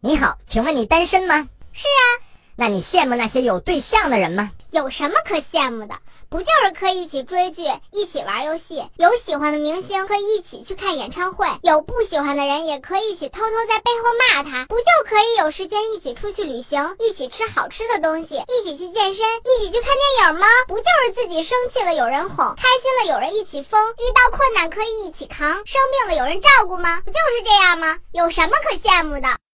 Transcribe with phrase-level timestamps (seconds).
[0.00, 1.48] 你好请问你单身吗？
[1.72, 2.22] 是啊。
[2.54, 4.52] 那你羡慕那些有对象的人吗？
[4.70, 5.94] 有什么可羡慕的？
[6.28, 20.46] 不就是可以一起追剧一起玩游戏有喜欢的明星可以一起去看演唱会有不喜欢的人也可以一起偷偷在背后骂他不就可以有时间一起出去旅行一起吃好吃的东西一起去健身一起去看电影吗？
[20.68, 27.00] 不就是自己生气了有人哄开心了有人一起疯遇到困难可以一起扛生病了有人照顾吗？
[27.04, 27.96] 不就是这样吗？
[28.12, 29.38] 有什么可羡慕的？